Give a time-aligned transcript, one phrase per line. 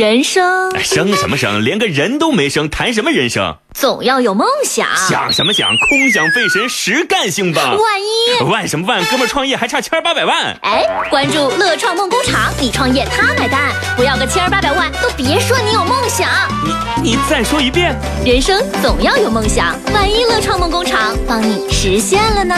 [0.00, 3.58] 人生生什么生，连个人都没生，谈什么人生？
[3.74, 4.88] 总要有梦想。
[4.96, 7.76] 想什么想，空想费神，实干兴吧。
[7.76, 10.58] 万一万什么万，哥们创业还差千八百万。
[10.62, 16.30] 哎，关注乐创梦工厂，你创业他买单，不要个千八百万，都别说你有梦想。
[16.64, 17.94] 你你再说一遍。
[18.24, 22.56] 人生总要有梦想，万一乐创梦工厂帮你实现了呢？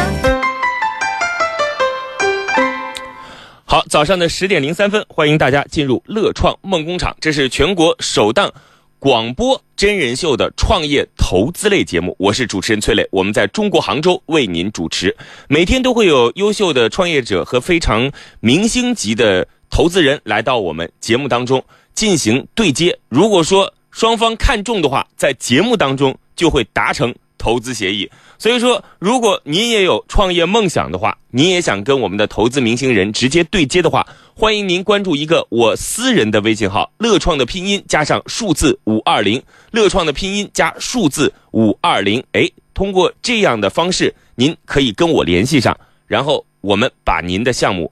[3.73, 7.17] 好，早上的十点零三分，欢迎大家进入乐创梦工厂。
[7.23, 8.53] 这是全国首档
[8.99, 12.15] 广播真人秀的创业投资类节目。
[12.19, 15.17] 我是主持人崔磊，我们在中国杭州为您主持。
[15.49, 21.65] 每天都会有优秀的创业者和非常明星级的投资人来到我们节目当中
[21.95, 22.99] 进行对接。
[23.09, 27.15] 如果说双方看中的话，在节目当中就会达成。
[27.43, 34.07] 投资协议，所以说，如果您也有创业梦想的话，您也想跟我们的投资明星人直接对接的话，
[34.37, 39.43] 欢迎您关注一个我私人的微信号“乐创”的拼音加上数字五二零，
[39.73, 42.23] 乐创的拼音加数字五二零。
[42.31, 47.91] 哎，通过这样的方式，您可以跟我联系上，然后我们把您的项目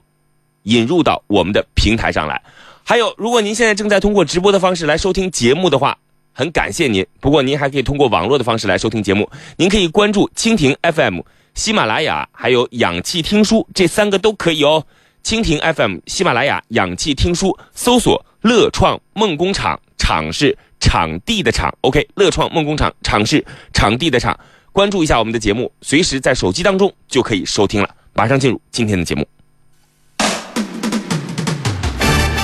[0.63, 2.41] 引入到我们的平台上来。
[2.85, 5.97] 还有，如果您现在正在通过直播的方式来收听节目的话。
[6.33, 9.29] 很感谢您，不过您还可以通过网络的方式来收听节目。
[9.57, 11.19] 您可以关注蜻蜓 FM、
[11.53, 14.85] 喜马拉雅，还有氧气听书，这三个都可以哦。
[15.23, 21.71] 蜻蜓 FM、喜马拉雅、氧气听书，搜索“乐创梦工厂”，场是场地的场。
[21.81, 24.39] OK，乐创梦工厂，场是场地的场。
[24.71, 27.89] 关注一下我们的节目，随时在手机当中就可以收听了。
[28.13, 29.27] 马上进入今天的节目。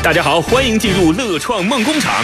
[0.03, 2.23] 大家好，欢迎进入乐创梦工厂。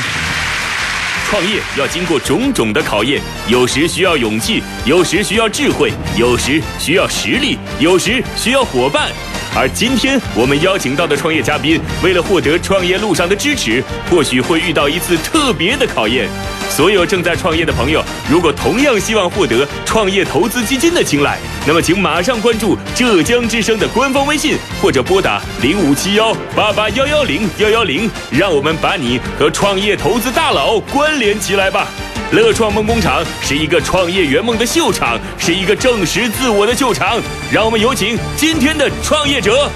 [1.34, 9.12] 创业要经过种种的考验，有时需要勇气，有时需要智慧，有时需要实力，有时需要伙伴。
[9.56, 16.28] 而今天我们邀请到的创业嘉宾，为了获得创业路上的支持，或许会遇到一次特别的考验。
[16.72, 21.38] 所有正在创业的朋友，如果同样希望获得创业投资基金的青睐，
[21.68, 31.88] 那么请马上关注浙江之声的官方微信，或者拨打零五七幺八八幺幺零幺幺零，让我们把你和创业投资大佬关联起来吧。
[32.32, 37.22] 乐创梦工厂是一个创业圆梦的秀场，是一个证实自我的秀场。
[37.52, 39.70] 让我们有请今天的创业者。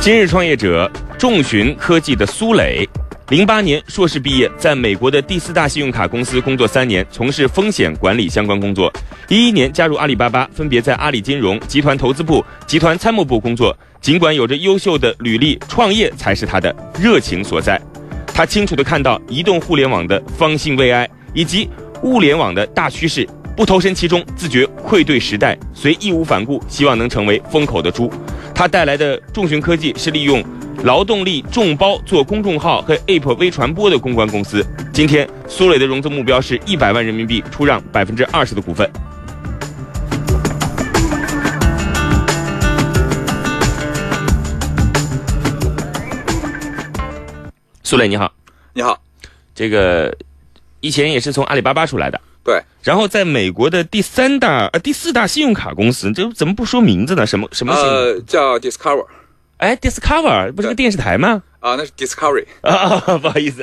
[0.00, 2.88] 今日创业者众寻科技的苏磊，
[3.28, 8.92] 零八年硕士毕业，在美国的第四大信用卡公司工作三年，从事风险管理相关工作。
[9.28, 13.76] 一一年加入阿里巴巴，分别在阿里金融集团投资部、集团参谋部工作。
[14.00, 17.80] 尽管有着优秀的履历，创业才是他的热情所在。
[18.34, 21.68] 他清楚地看到移动互联网的方兴未艾以及
[22.02, 23.28] 物联网的大趋势。
[23.54, 28.10] 不投身其中，自觉愧对时代，虽义无反顾，希望能成为风口的猪。
[28.54, 30.42] 他带来的众寻科技是利用
[30.84, 34.64] 劳动力众包做公众号和 App 微传播的公关公司。
[34.90, 38.90] 今天，苏磊的融资目标是一百万人民币，出让百分之二十的股份。
[47.92, 48.32] 苏磊，你好，
[48.72, 48.98] 你好，
[49.54, 50.16] 这个
[50.80, 52.18] 以前也是从阿里巴巴出来的。
[52.42, 57.26] 对，然后在美国的第三大呃第四大信用卡公司，这怎么不说名字呢？
[57.26, 57.74] 什么什么？
[57.74, 59.04] 呃，叫 Discover。
[59.58, 61.42] 哎，Discover 不是个电视台吗？
[61.60, 63.62] 啊，那是 Discovery 啊， 不好意思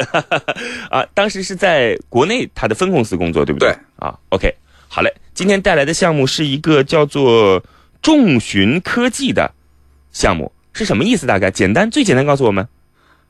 [0.92, 3.70] 啊，当时是在国内他的分公司工作，对不对？
[3.72, 4.54] 对啊，OK，
[4.88, 7.64] 好嘞，今天带来的项目是一个叫做
[8.00, 9.52] 众寻科技的
[10.12, 11.26] 项目，是什么意思？
[11.26, 12.68] 大概简单，最简单告诉我们。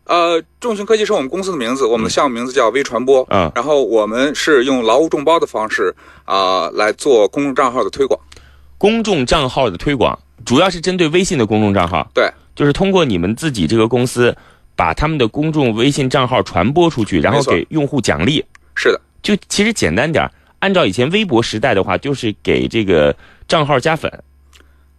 [0.09, 3.24] 呃，众寻科技是我们公司的名字，我们的项目名字叫微传播。
[3.30, 8.19] 嗯，然后我们是用劳务众包的方式啊来做公众账号的推广。
[8.80, 12.09] 公众账号的推广主要是针对微信的公众账号。
[12.12, 14.36] 对，就是通过你们自己这个公司，
[14.75, 18.44] 把他们的公众微信账号传播出去，然后给用户奖励。
[18.74, 20.28] 是的，就其实简单点
[20.58, 23.16] 按照以前微博时代的话，就是给这个
[23.48, 24.12] 账号加粉。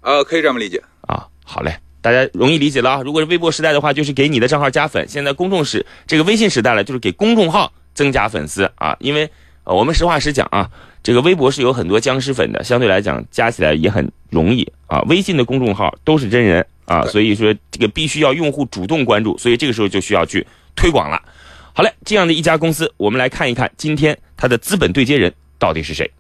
[0.03, 1.27] 呃，可以这么理解啊。
[1.45, 1.77] 好嘞。
[2.03, 3.03] 大家容易理解了啊！
[3.03, 8.97] 如果是微博时代的话，就是给你的账号加粉；现在公众时这个微信时代了，就是给公众号增加粉丝啊。
[9.01, 9.31] 因为
[9.65, 10.71] 呃，我们实话实讲啊，
[11.03, 15.01] 这个微博是有很多僵尸粉的，相对来讲加起来也很容易啊。
[15.03, 21.23] 微信的公众号都是真人啊，所以说这个必须要用户主动关注，所以这个时候就需要去推广了。
[21.75, 26.11] 好嘞，这样的一家公司，我们来看一看今天它的资本对接人到底是谁。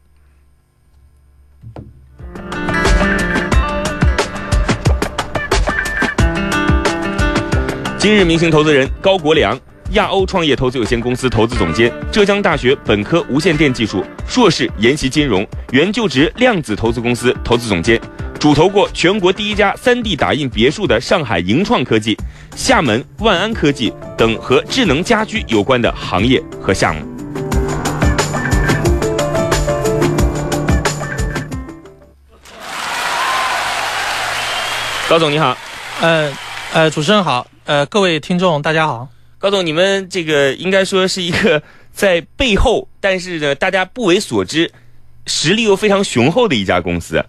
[8.00, 9.60] 今日明星投资人高国良，
[9.90, 18.00] 亚欧创业投资有限公司投资总监，浙江大学本科无线电技术，硕士研习金融，原就职量子投资公司投资总监，
[18.38, 22.16] 主投过全国第一家 3D 打印别墅的上海盈创科技、
[22.56, 27.02] 厦门万安科技等和智能家居有关的行业和项目。
[35.06, 35.54] 高总你好，
[36.00, 36.32] 呃
[36.72, 39.06] 呃，主持人好，呃，各位听众大家好。
[39.38, 41.62] 高总，你们这个应该说是一个
[41.92, 44.72] 在背后，但是呢，大家不为所知，
[45.26, 47.24] 实力又非常雄厚的一家公司。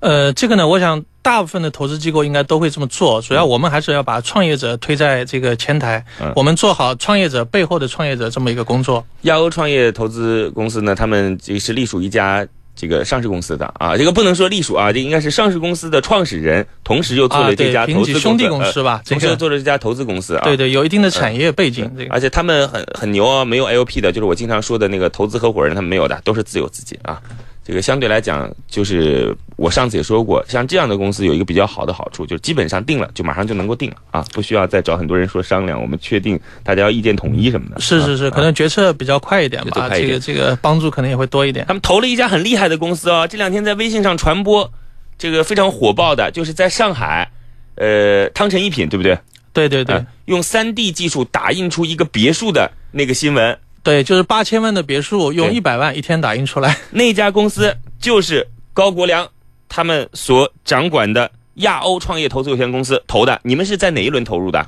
[0.00, 3.22] 呃，这个呢，我想大部分的投资机构应该都会这么做。
[3.22, 9.02] 主要我们还是要把创业者推在这个前台，嗯我们做好创业者背后的创业者这么一个工作。
[9.22, 12.46] 亚欧创业投资公司呢，他们也是隶属一家
[12.80, 20.44] 这个上市公司的啊，这个不能说隶属啊，这应该是上市公司的创始人，同时又做了这家投资啊兄弟公司吧，呃同时做了这家投资公司啊。
[20.44, 21.90] 对对，有一定的产业背景。
[21.98, 27.20] 这个而且他们很很牛啊，没有 LP 的，就是我经常说的那个投资合伙人，他们没有的，都是自有资金啊。
[27.68, 37.76] 这个相对来讲，就是我上次也说过，像这样的公司有一个比较好的好处，就是基本上定了就马上就能够定了啊，不需要再找很多人说商量，我们确定大家要意见统一什么的。
[37.76, 41.66] 啊是是是，可能决策比较快一点吧，这个这个帮助可能也会多一点。
[41.66, 44.72] 他们投了一家很厉害的公司哦，这两天在微信上传播，
[45.18, 47.30] 这个非常火爆的，就是在上海，
[47.74, 49.18] 呃，汤臣一品对不对？
[49.52, 56.76] 对对对呃用三 D 技术打印出一个别墅的那个新闻，对，就是八千万的别墅用对一百万一天打印出来。
[56.90, 59.26] 那家公司就是高国良
[59.68, 63.40] 他们所掌管的亚欧创业投资有限公司投的。
[63.42, 64.66] 你们是在哪一轮投入的？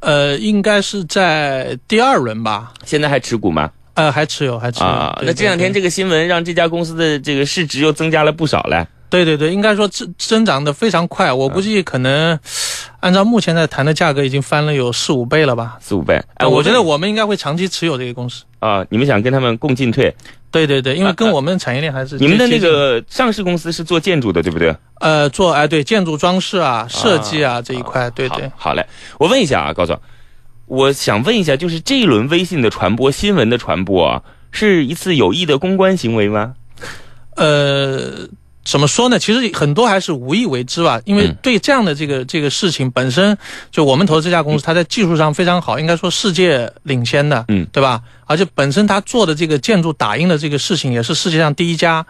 [0.00, 2.72] 呃，应该是在第二轮吧。
[2.84, 3.70] 现在还持股吗？
[3.94, 4.86] 呃，还持有，还持有。
[4.86, 8.86] 啊，对那这两天这个新闻让这家公司的这个市值又增加了不少嘞。
[9.10, 12.38] 对对对，应该说增增长的非常快，我估计可能
[13.00, 15.78] 按照目前在谈的价格，已经翻了有四五倍了吧。
[15.80, 18.44] 四五倍，哎，我觉得我们应该会长期持有这个公司。
[18.58, 20.14] 啊，你们想跟他们共进退？
[20.50, 24.74] 对对对，因为啊跟我们产业链还是你们的那个上市公司是做建筑的，对不对？
[25.00, 28.50] 呃做哎对建筑装饰啊设计啊这一块，对好对。
[28.56, 28.86] 好嘞，
[29.18, 30.00] 我问一下啊，高总，
[30.66, 36.54] 我想问一下，就是这一轮微信的传播、新闻的传播啊，是一次有意的公关行为吗？
[37.36, 38.26] 呃，
[38.68, 39.18] 怎么说呢？
[39.18, 43.38] 其实很多还是无意为之吧，因为嗯对这样的这个这个事情本身，
[43.70, 48.02] 就我们投的这家公司，它在技术上非常好，应该说世界领先的，嗯，对吧？
[48.26, 52.04] 而且本身它做的这个建筑打印的这个事情，也是世界上第一家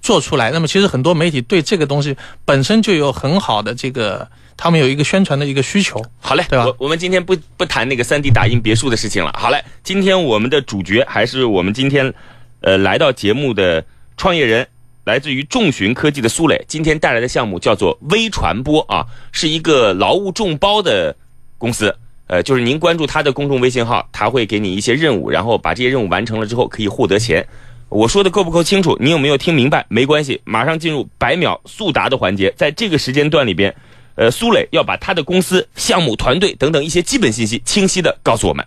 [0.00, 0.50] 做出来。
[0.50, 2.16] 那么其实很多媒体对这个东西
[2.46, 4.26] 本身就有很好的这个，
[4.56, 6.02] 他们有一个宣传的一个需求。
[6.20, 9.30] 好嘞，对吧我我们今天不不谈那个三 D 打印别墅的事情了。
[9.38, 12.14] 好嘞，今天我们的主角还是我们今天，
[12.62, 13.84] 呃，来到节目的
[14.16, 14.66] 创业人，
[15.08, 16.62] 来自于众寻科技的苏磊。
[16.68, 21.16] 今天带来的项目叫做微传播啊，是一个劳务众包的
[21.56, 21.96] 公司。
[22.26, 27.42] 呃，就是您关注他的公众微信号，他会给你一些任务，然后把这些任务完成了之后可以获得钱。
[27.88, 28.98] 我说的够不够清楚？
[29.00, 29.86] 你有没有听明白？
[29.88, 33.74] 没关系，马上进入百秒速答的环节，在这个时间段里边，
[34.14, 38.62] 呃，苏磊要把他的公司、项目、团队等等一些基本信息清晰的告诉我们。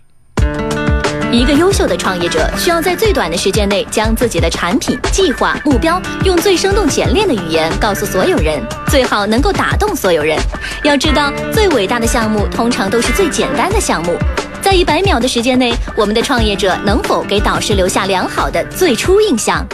[1.32, 10.38] 一个优秀的创业者需要在最短的时间内将自己的产品、计划、目标用最生动简练的语言告诉所有人，最好能够打动所有人。
[10.84, 14.14] 要知道，最伟大的项目通常都是最简单的项目。
[14.60, 19.66] 在一百秒的时间内，我们的创业者能否给导师留下良好的最初印象？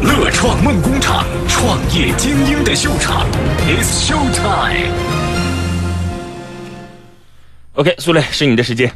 [0.00, 3.26] 乐创梦工厂，创业精英的秀场
[3.66, 4.92] ，It's Show Time。
[7.72, 8.92] OK，苏磊是你的时间。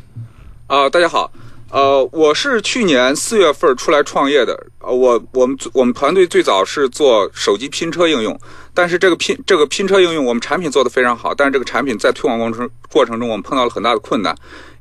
[0.68, 1.30] 啊、大家好，
[1.70, 4.56] 呃，我是去年四月份出来创业的。
[4.78, 8.38] 呃，我我们我们团队最早是做手机拼车应用，
[8.72, 14.32] 但是这个拼这个拼车应用，我们产品做得非常好，但是这个产品在推广过程过程中，我们碰到了很大的困难，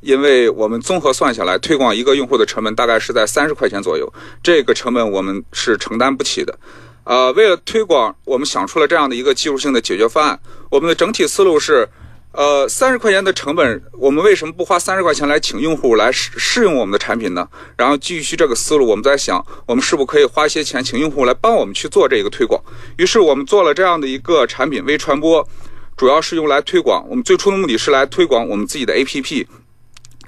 [0.02, 4.12] 因为我们综合算下来，推广一个用户的成本大概是在三十块钱左右，
[4.44, 6.56] 这个成本我们是承担不起的。
[7.04, 10.40] 呃，为了推广，我们想出了这样的一个技术性的解决方案。
[10.70, 11.88] 我们的整体思路是，
[12.36, 17.48] 呃，三十块钱的成本，我们为什么不花三十块钱来请用户来试试用我们的产品呢？
[17.78, 22.62] 然后继续这个思路，我们在想，我们是不是可以花一些钱请用户来帮我们去做这个推广？
[22.98, 25.48] 于是我们做了这样的一个产品微传播，
[25.96, 27.08] 主要是用来推广。
[27.08, 29.48] 我们最初的目的是来推广我们自己的 APP。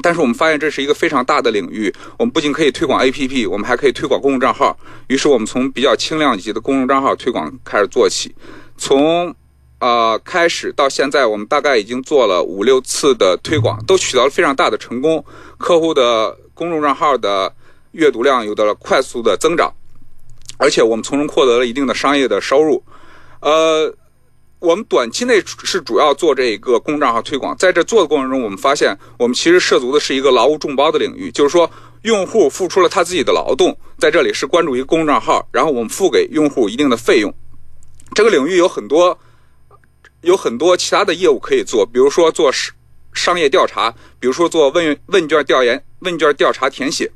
[0.02, 4.78] 但是我们发现这是一个非常大的领域，我们不仅可以推广 APP，我们还可以推广公众账号。
[5.08, 8.34] 于是我们从比较轻量级的公众账号推广开始做起，
[8.78, 9.36] 从
[9.80, 15.24] 呃开始到现在，我们大概已经做了五六次的推广，都取得了非常大的成功，
[15.58, 17.54] 客户的公众账号的
[17.92, 19.72] 阅读量有了快速的增长，
[20.58, 22.84] 而且我们从中获得了一定的商业的收入。
[23.40, 23.94] 呃，
[24.60, 31.70] 我们短期内是主要做这一个公众账号推广，在这做的过程中，我们发现我们其实涉足的是一个劳务众包的领域，就是说
[32.02, 37.32] 用户付出了他自己的劳动，在这里是关注一个公众账号，然后我们付给用户一定的费用。
[38.16, 39.16] 这个领域有很多
[40.22, 42.74] 有很多其他的业务可以做，比如说做商
[43.14, 47.12] 商业调查，比如说做问问卷调研、问卷调查填写，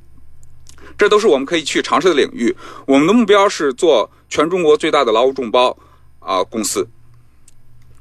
[0.97, 2.55] 这都是我们可以去尝试的领域。
[2.85, 5.77] 我们的目标是做全中国最大的劳务众包
[6.19, 6.87] 啊、公司。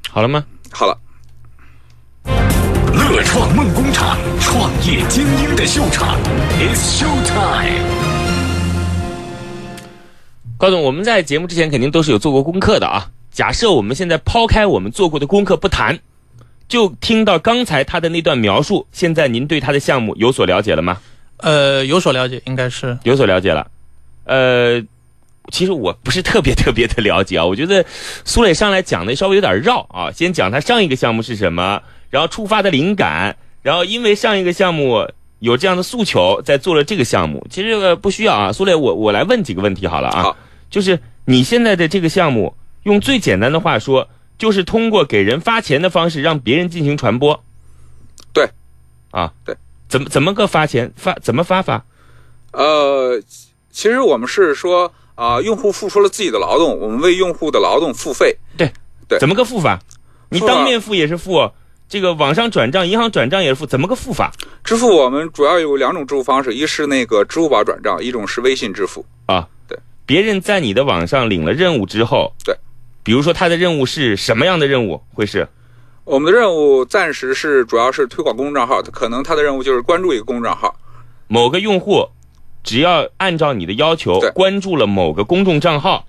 [0.08, 0.44] 好了吗？
[0.70, 0.98] 好了，
[2.24, 6.16] 乐创梦工厂，创业精英的秀场
[6.58, 7.84] ，It's Show Time。
[10.56, 13.10] 高总，我们在节目之前肯定都是有做过功课的啊。
[13.30, 15.98] 假设我们现在抛开我们做过的功课不谈，
[16.68, 20.98] 就听到刚才他的那段描述，现在您对他的项目有所了解了吗？
[21.38, 23.66] 呃，有所了解，应该是有所了解了。
[24.24, 24.82] 呃，
[25.50, 27.84] 其实我不是特别特别的了解啊，我觉得
[28.24, 30.10] 苏磊上来讲的稍微有点绕啊。
[30.12, 35.08] 先讲他上一个项目是什么，然后触发的灵感，然后因为上一个项目
[35.38, 37.46] 有这样的诉求，在做了这个项目。
[37.48, 40.22] 其实这个不需要啊，苏磊，我我来问几个问题好了啊。
[40.24, 40.36] 好
[40.68, 44.08] 就是你现在的这个项目，用最简单的话说，
[44.38, 47.42] 就是通过给人发钱的方式让别人进行传播。
[48.32, 48.48] 对，
[49.10, 49.56] 啊，对，
[49.88, 51.84] 怎么怎么个发钱发怎么发法？
[52.52, 53.20] 呃，
[53.70, 58.34] 其实我们是说啊、用户付出了自己的劳动，我们为用户的劳动付费。
[58.56, 58.72] 对
[59.06, 59.78] 对怎么个付法？
[60.30, 61.50] 你当面付也是付，
[61.88, 64.32] 这个网上转账、银行转账也是付，怎么个付法
[64.64, 69.04] 支付我们主要有两种支付方式，一是那个支付宝转账，一种是微信支付。
[69.26, 69.46] 啊？
[69.68, 72.56] 对，别人在你的网上领了任务之后，对，
[73.02, 75.00] 比如说他的任务是什么样的任务？
[75.14, 75.46] 会是
[76.04, 80.74] 我们的任务暂时是主要是推广公众账号，可能他的任务就是关注一个公众账号。
[81.28, 82.08] 某个用户
[82.62, 86.04] 只要按照你的要求关注了某个公众账号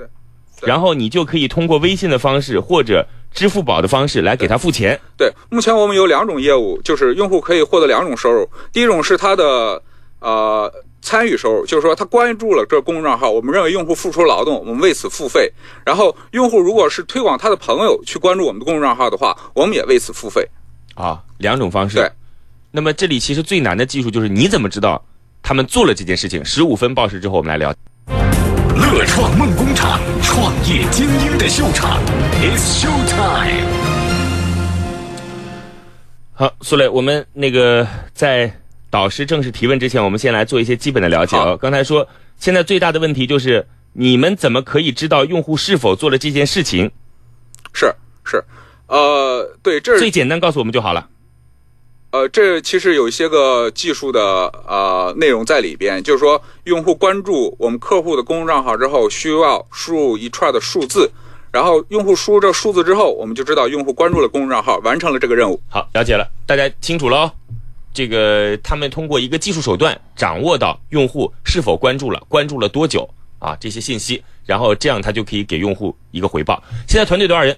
[0.62, 5.00] 然后你就可以通过微信的方式或者支付宝的方式来给他付钱。
[5.18, 8.48] 对，目前我们有两种业务，就是用户可以获得两种收入。
[8.74, 9.82] 第一种是他的
[10.20, 10.72] 呃
[11.02, 15.52] 参与收入，就是说他关注了这个公众账号，我们认为用户付出劳动，我们为此付费。
[15.86, 20.48] 然后用户如果是推广他的朋友去关注我们的公众账号的话，我们也为此付费。
[20.96, 21.98] 啊，两种方式。
[21.98, 22.12] 对。
[22.70, 25.04] 那么这里其实最难的技术就是你怎么知道
[25.42, 26.46] 他们做了这件事情？
[26.46, 27.74] 十五分报时之后，我们来聊。
[28.76, 32.00] 乐创梦工厂，创业精英的秀场
[32.42, 33.66] ，It's Show Time。
[36.34, 38.52] 好，苏磊，我们那个在
[38.92, 41.58] 导师正式提问之前，我们先来做一些基本的了解哦。
[41.60, 42.08] 刚才说，
[42.38, 46.92] 现在最大的问题就是你们怎么可以知道用户是否做了这件事情？
[47.74, 47.96] 是
[48.26, 48.44] 是，
[48.88, 51.08] 呃，对，这最简单告诉我们就好了。
[52.12, 54.22] 呃，这其实有一些个技术的
[54.68, 61.10] 呃内容在里边，就是说，用户关注我们客户的公众账号之后，需要输入一串的数字，
[61.54, 65.62] 然后用户输入这数字之后，我们就知道用户关注了公众账号，完成了这个任务。
[65.70, 67.32] 好，了解了，大家清楚了哦。
[67.94, 76.62] 这个他们通过一个技术手段掌握到用户是否关注了，关注了多久啊这些信息，然后这样他就可以给用户一个回报。
[76.88, 77.58] 现在团队多少人？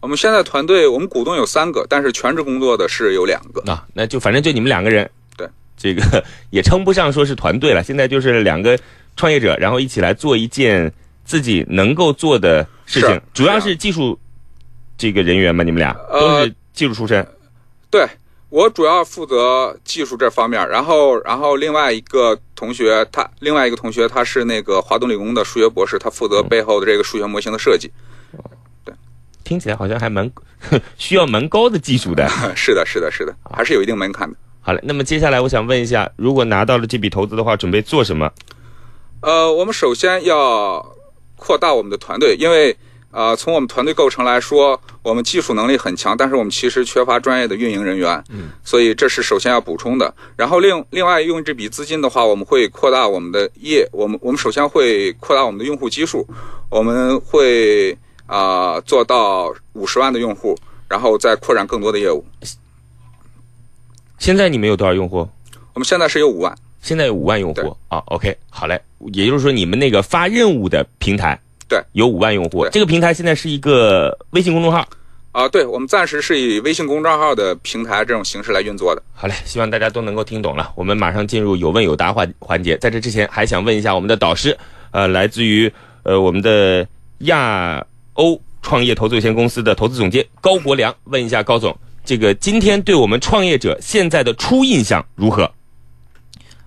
[0.00, 3.62] 我们现在团队，我们股东有三个，但是全职工作的是有两个。
[3.72, 5.48] 啊，那就反正就你们两个人，对，
[5.78, 8.78] 这个也称不上说是团队了，现在就是两个
[9.16, 10.92] 创业者，然后一起来做一件
[11.24, 14.18] 自己能够做的事情，主要是是技术
[14.98, 15.64] 这个人员嘛？
[15.64, 17.26] 你们俩呃都是技术出身，
[17.90, 18.06] 对
[18.54, 27.90] 我主要负责技术这方面，然后然后另外一个同学他另外一个同学他是那个华东理工的数学博士，他负责背后的这个数学模型的设计。
[28.84, 28.94] 对
[29.42, 30.30] 听起来好像还蛮
[30.96, 32.28] 需要蛮高的技术的。
[32.54, 34.36] 是的，是的，是的，还是有一定门槛的。
[34.60, 38.30] 好嘞，那么接下来我想问一下，如果拿到了这笔投资的话，准备做什么？
[39.20, 40.94] 呃，我们首先要
[41.34, 42.76] 扩大我们的团队，因为
[43.10, 50.12] 呃，从我们团队构成来说，我们技术能力很强，但是我们其实缺乏专业的运营人员，嗯，所以这是首先要补充的。
[50.34, 56.26] 然后另另外用这笔资金的话，我们会扩大我们的业，我们我们首先会扩大我们的用户基数，
[56.70, 57.92] 我们会
[58.26, 60.56] 啊、呃做到五十万的用户，
[60.88, 62.24] 然后再扩展更多的业务。
[64.18, 65.28] 现在你们有多少用户？
[65.74, 67.98] 我们现在是有五万，现在有五万用户啊。
[68.06, 68.80] OK，好嘞，
[69.12, 71.38] 也就是说你们那个发任务的平台，
[71.74, 72.64] 对，有五万用户。
[72.70, 74.86] 这个平台现在是一个微信公众号。
[75.32, 79.02] 啊、对，我们暂时是以微信公众号的平台这种形式来运作的。
[79.12, 80.70] 好嘞，希望大家都能够听懂了。
[80.76, 82.76] 我们马上进入有问有答环环节。
[82.76, 84.56] 在这之前，还想问一下我们的导师，
[84.92, 85.68] 呃，来自于
[86.04, 86.86] 呃我们的
[87.18, 95.50] 亚欧创业投资有限公司的投资总监高国良，问一下高总，这个今天对我们创业者现在的初印象如何？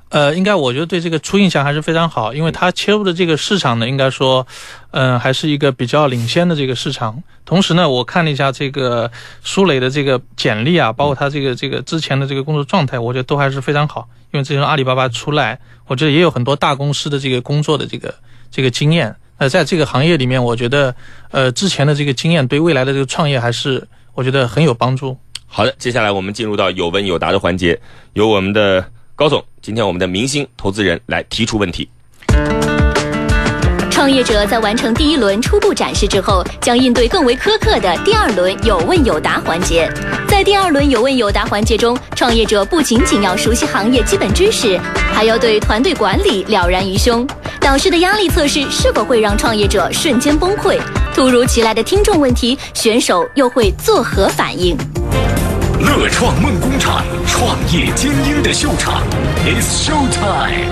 [0.10, 4.48] 呃，应该我觉得对这个初印象还是非常好，因为它切入的这个市场呢，应该说，
[4.92, 7.22] 嗯、还是一个比较领先的这个市场。
[7.44, 9.12] 同时呢，我看了一下这个
[9.44, 14.08] 苏磊的这个简历啊，包括他这个这个之前的这个工作状态，我觉得都还是非常好。
[14.32, 18.14] 因为之前阿里巴巴出来，我觉得也有很多大公司的这个工作的这个
[18.50, 19.16] 这个经验。
[19.38, 20.96] 呃，在这个行业里面，我觉得
[21.32, 25.16] 呃之前的这个经验对未来的这个创业还是我觉得很有帮助。
[25.46, 27.80] 好的，接下来我们进入到有问有答的环节，
[28.14, 28.84] 由我们的
[29.17, 31.89] 高总，今天我们的明星投资人来提出问题。
[33.89, 39.91] 创业者在完成第一轮初步展示之后，将应对更为苛刻的第二轮有问有答环节。
[40.27, 44.79] 在第二轮有问有答环节中，创业者不仅仅要熟悉行业基本知识，
[45.12, 47.27] 还要对团队管理了然于胸。
[47.59, 50.79] 导师的压力测试是否会让创业者瞬间崩溃？
[51.15, 54.77] 突如其来的听众问题，选手又会作何反应？
[55.79, 59.03] 乐创梦工厂，创业精英的秀场
[59.46, 60.67] ，It's Show Time。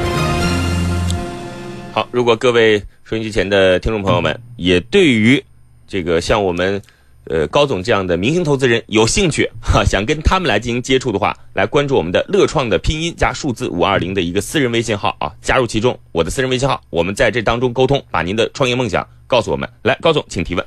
[1.94, 5.44] 好，如果各位收音机前的听众朋友们也对于
[5.88, 6.82] 这个像我们
[7.26, 19.70] 呃高总这样的明星投资人有兴趣 哈，想跟他们来进行接触的话，来关注我们的乐创的拼音加数字五二零的一个私人微信号啊，加入其中，我的私人微信号，我们在这当中沟通，把您的创业梦想告诉我们。
[19.84, 20.66] 来，高总，请提问。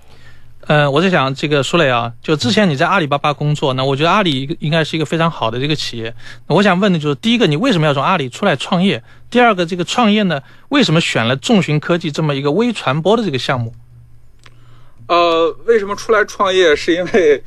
[0.67, 6.15] 呃，我在想这个舒磊啊，就之前你在阿里巴巴工作，那我觉得阿里应该是一个非常好的这个企业。
[6.47, 9.03] 我想问的就是，第一个，你为什么要从阿里出来创业？
[9.31, 13.73] 第二个，这个创业呢，为什么选了众寻科技这么一个微传播的这个项目？
[15.07, 16.77] 呃，为什么出来创业？
[16.77, 17.43] 是因为，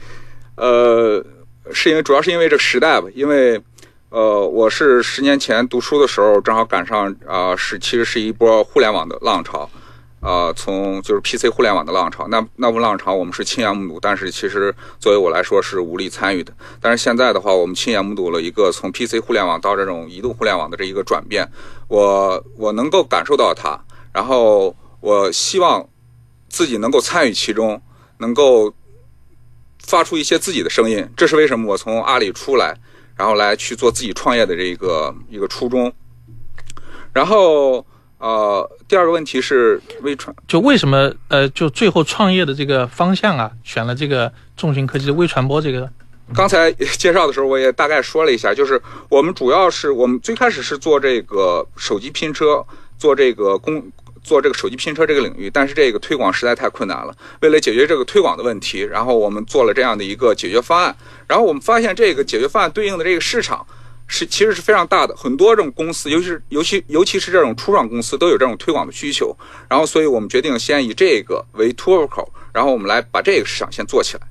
[0.56, 1.24] 呃，
[1.72, 3.08] 是因为主要是因为这个时代吧。
[3.14, 3.62] 因为，
[4.10, 9.70] 呃，我是十年前读书的时候，正好赶上啊、是其实是一波互联网的浪潮。
[10.22, 16.54] 啊，从就是 PC 互联网的浪潮，那那波浪潮我们是亲眼目睹，但是其实作为我来说是无力参与的。
[16.80, 21.50] 但是现在的话，我们亲眼目睹了一个从 PC 互联网到这种移动互联网的这一个转变，
[21.88, 25.90] 我我能够感受到它，然后我希望
[26.50, 27.82] 自己能够参与其中，
[28.20, 28.72] 能够
[29.80, 31.04] 发出一些自己的声音。
[31.18, 32.78] 这是为什么我从阿里出来，
[33.16, 35.92] 然后来去做自己创业的这一个一个初衷。
[37.12, 37.86] 然后
[38.22, 40.34] 呃，第二个问题是微传。
[40.48, 45.90] 就为什么呃，就最后创业的这个方向啊，选了这个众寻科技的微传播这个？
[46.34, 48.80] 刚才 介绍的时候，我也大概说了一下，就是
[49.10, 52.64] 我们主要是我们最开始是做这个手机拼车，
[52.98, 53.84] 做这个公
[54.24, 57.12] 做这个手机拼车这个领域，但是这个推广实在太困难了。
[57.42, 60.96] 为了解决这个推广的问题，然后我们做了这样的一个解决方案，
[61.28, 63.66] 然后我们发现这个解决方案对应的这个市场
[64.12, 69.34] 是其实是非常大的，很多这种公司，尤其是尤其尤其是这种初创公司都有这种推广的需求，
[69.70, 74.28] 然后所以我们决定先以这个为突破口，然后我们来把这个市场先做起来。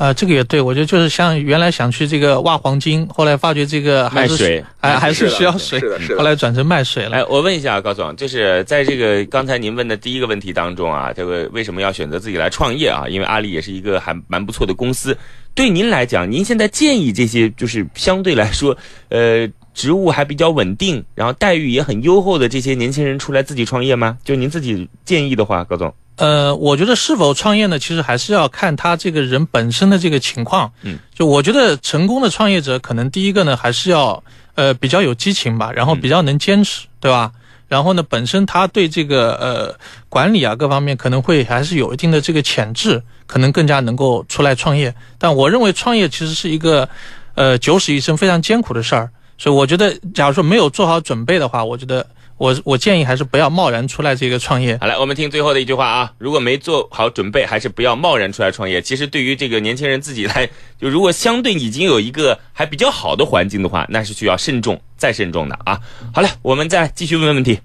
[0.00, 7.18] 啊，这个也对，我觉得就是像原来想去这个挖黄金，后来发觉这个还是卖水哎还是需要水是的是，的后来转成卖水了。
[7.18, 13.04] 哎，我问一下高总，就是在这个刚才您问的第一个问题当中啊，这个为什么要选择自己来创业啊？
[13.10, 15.14] 因为阿里也是一个还蛮不错的公司。
[15.54, 18.74] 对您来讲，您现在建议这些就是相对来说，
[19.10, 24.16] 呃，职务还比较稳定，然后待遇也很优厚的这些年轻人出来自己创业吗？
[24.24, 30.70] 就您自己建议的话，高总，呃，我觉得是否创业呢，其实还是要看他这个人本身的这个情况。
[30.82, 34.22] 嗯，就我觉得成功的创业者，可能第一个呢，还是要
[34.54, 37.32] 呃比较有激情吧，然后比较能坚持，对吧？
[37.68, 39.74] 然后呢，本身他对这个呃
[40.10, 44.94] 管理啊各方面可能会还是有一定的这个潜质，可能更加能够出来创业。
[45.18, 46.86] 但我认为创业其实是一个
[47.34, 52.04] 呃九死一生非常艰苦的事儿，所以我觉得，假如说没有做好准备的话，我觉得
[52.40, 54.78] 我我建议还是不要贸然出来这个创业。
[54.80, 58.80] 好了，我们听最后的一句话啊，如果没做好准备，还是不要贸然出来创业。
[58.80, 60.48] 其实对于这个年轻人自己来，
[60.80, 65.78] 就如果相对已经有一个还比较好的环境的话，那是需要慎重再慎重的啊。
[66.14, 67.60] 好了，我们再继续问问问题。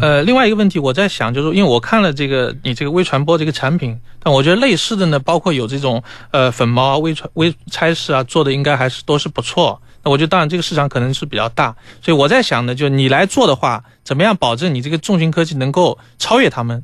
[0.00, 9.78] 呃，另外一个问题，我在想，就是因为我看了这个你这个微传播这个产品，但我觉得类似的呢，包括有这种呃粉毛啊、微传微差事啊，做的应该还是都是不错。
[10.06, 16.80] 那我觉得当然这个市场可能是比较大，所以我在想呢，就你来做的话，怎么样保证你这个重型科技能够超越他们？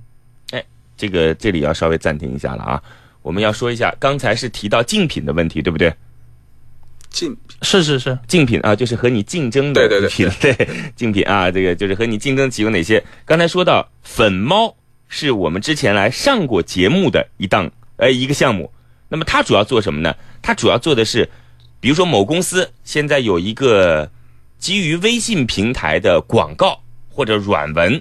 [0.51, 0.65] 哎
[0.97, 2.83] 这个这里要稍微暂停一下了啊，
[3.23, 5.95] 我们要说一下，刚才是提到竞品的问题，对不对？
[7.11, 13.01] 竞是是是，竞品啊，就是和你竞争的对对品，对 竞品啊，这个就是和你竞争企有哪些？
[13.25, 14.75] 刚才说到粉猫
[15.07, 18.73] 是我们之前来上过节目的一档呃一个项目，
[19.09, 20.13] 那么它主要做什么呢？
[20.43, 21.29] 它主要做的是，
[21.83, 24.09] 比如说某公司现在有一个
[24.57, 28.01] 基于微信平台的广告或者软文，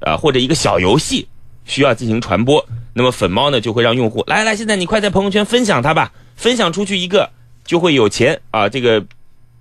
[0.00, 1.24] 啊、或者一个小游戏
[1.64, 7.30] 需要进行传播，那么粉猫呢就会让用户来来，现在你快在朋友圈分享它吧，分享出去一个
[7.64, 9.06] 就会有钱啊，这个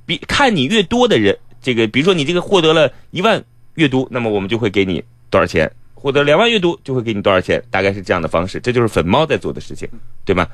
[0.07, 3.43] 比看你越多的人，这个比如说你这个获得了一万
[3.75, 8.59] 阅读，那么我们就会给你多少钱；获得两万阅读就会给你多少钱，大概是这样的方式。
[8.59, 9.87] 这就是粉猫在做的事情，
[10.25, 10.47] 对吗？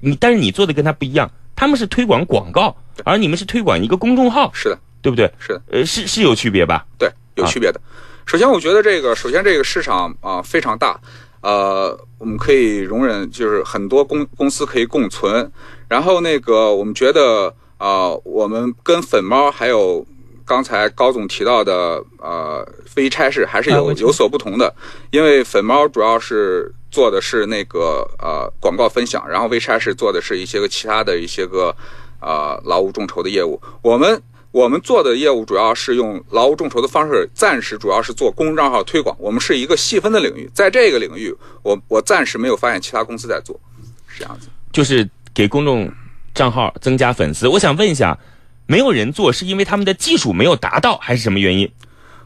[0.00, 4.48] 你但是你做的跟他不一样，他们是推广广告，而你们是推广一个公众号。
[4.54, 5.28] 是的，对不对？
[5.40, 6.86] 是的，呃，是是有区别吧？
[6.96, 7.80] 对，有区别的。
[8.26, 11.00] 首先，我觉得这个，首先这个市场啊、非常大，
[11.40, 15.50] 呃，我们可以容忍，就是很多公公司可以共存。
[15.88, 20.06] 然后那个，我们觉得啊、我们跟粉猫还有
[20.44, 24.72] 刚才高总提到的呃非差事还是有有所不同的，
[25.10, 31.74] 因为粉猫主要是做的是那个呃广告分享，然后微差事做的是一些个其他的一些个
[32.20, 33.60] 呃劳务众筹的业务。
[33.82, 39.14] 我们我们做的业务主要是用劳务众筹的方式，暂时主要是做公众账号推广。
[39.18, 43.60] 我们是一个细分的领域，在这个领域，我我暂时没有发现其他公司在做，
[44.06, 44.48] 是这样子。
[44.72, 45.92] 就是给公众
[46.34, 47.46] 账号增加粉丝。
[47.48, 48.18] 我想问一下，
[48.66, 51.70] 没有人做是因为他们的技术没有达到，还是什么原因？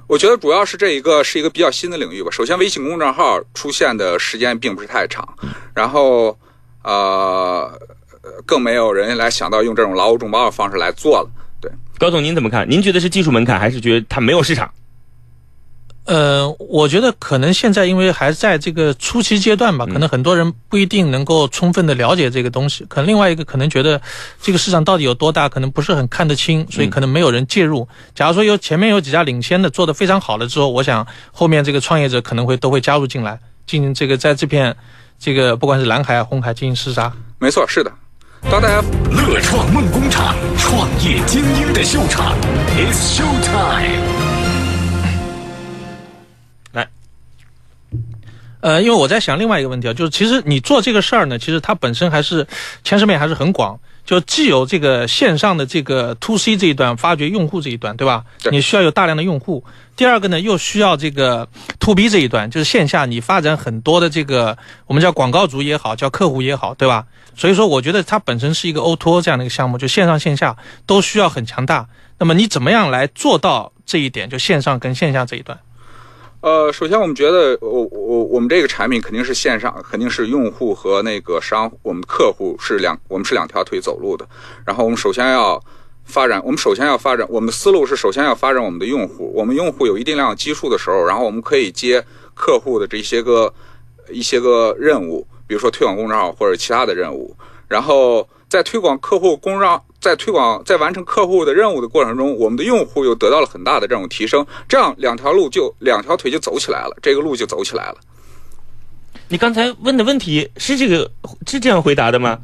[0.07, 2.31] 我觉得主要是这一个是一个比较新的领域吧。
[2.31, 5.27] 首先，微信公众账号出现的时间并不是太长，
[5.75, 6.37] 然后
[6.83, 7.71] 呃，
[8.45, 11.31] 更没有人来想到用这种劳务众包的方式来做了。
[11.61, 12.69] 对，高总您怎么看？
[12.69, 14.71] 您觉得是技术门槛，还是觉得它没有市场？
[16.05, 22.85] 呃，我觉得可能现在因为还在这个初期阶段吧，可能很多人不一定能够充分的了解这个东西。
[22.89, 24.01] 可能另外一个可能觉得
[24.41, 27.87] 这个市场到底有多大，可能不是很看得清，所以可能没有人介入。
[28.17, 34.77] 假如说有前面有几家领先的做得非常好了之后，我想后面这个创业者可能会都会加入进来，进行这个在这片
[35.21, 37.13] 这个不管是蓝海啊红海进行厮杀。
[37.39, 37.93] 没错，是的。
[38.51, 42.35] 当大家乐创梦工厂，创业精英的秀场
[42.77, 44.22] ，It's Show Time。
[48.63, 52.47] 呃，因为我在想另外一个问题啊，就是其实你做这个事儿呢，其实它本身还是
[52.85, 58.25] 牵涉面还是很广，就既有这个线上的这个 to C 这一段，发掘用户这一段，对吧？
[58.41, 59.65] 对你需要有大量的用户。
[59.97, 61.49] 第二个呢，又需要这个
[61.81, 67.05] to B 这一段，就是线下你发展很多的这个我们叫广告主也好，叫客户也好，对吧？
[67.35, 71.89] 所以说，我觉得它本身是一个 O to O 这样的一个项目，就线上线下都需要很强大。
[72.19, 74.31] 那么你怎么样来做到这一点？
[74.31, 75.59] 就线上跟线下这一段？
[76.43, 84.27] 呃，首先我们觉得，我我我们这个产品肯定是线上，肯定是用户和那个商，我们客户是两，我们是两条腿走路的。
[84.67, 85.63] 然后我们首先要
[86.03, 89.33] 发展，我们首先要发展，我们的思路是首先要发展我们的用户。
[89.33, 93.55] 我们用户有一定量基数的时候，然后我们可以接客户的这些个
[94.11, 97.37] 一些个任务，比如说推广公众号或者其他的任务。
[97.69, 107.97] 然后在推广客户公让，在推广在完成客户的任务的过程中，我们的用户又得到了很大的这种提升，这样两条路就两条腿就走起来了，这个路就走起来了。
[109.29, 111.11] 你刚才问的问题是这个
[111.47, 112.39] 是这样回答的吗？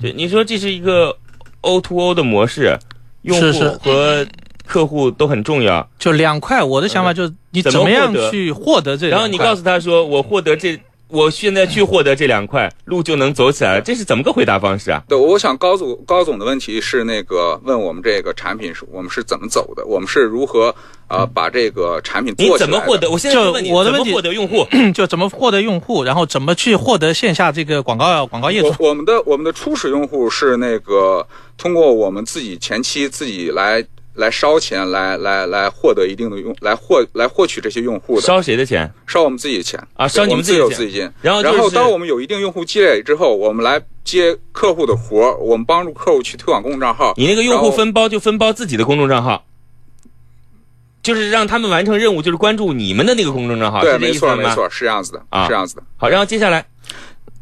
[0.00, 1.18] 对，你说这是一个
[1.62, 2.78] O to O 的模式，
[3.22, 4.24] 用户和
[4.64, 5.90] 客户都很重要。
[5.98, 9.08] 就两块，我的想法就是你怎怎么样去获得这？
[9.08, 10.80] 然后你告诉他说，我获得这，
[11.10, 13.80] 我现在去获得这两块，路就能走起来。
[13.80, 15.02] 这是怎么个回答方式啊？
[15.08, 20.74] 对，我想高总高总的问题是那个问我们这个产品是我们是怎么走的，我们是如何
[21.08, 23.10] 呃把这个产品你做起来的怎么获得？
[23.10, 24.66] 我现在就问你，怎么就我的问题获得用户？
[24.94, 28.68] 就怎么获得用户， 然后怎么去获得线下这个广告广告业主？
[28.78, 31.26] 我我们的我们的初始用户是那个
[31.58, 38.92] 通过我们自己前期自己来来烧钱来来来获得一定的用来获来获取这些用户的，烧谁的钱？
[39.06, 41.10] 烧我们自己的钱啊烧你们自己的钱有自己金。
[41.22, 47.14] 然后就是然后当我们有一定用户积累之后，我们来接客户的活儿，我们帮助客户去推广公众账号。
[47.16, 49.44] 你那个用户分包就分包自己的公众账号，
[51.02, 54.12] 就是让他们完成任务，就是关注你们的那个公众账号，对，没？
[54.12, 55.82] 错没错，是这样子的，啊是这样子的。
[55.96, 56.66] 好，然后接下来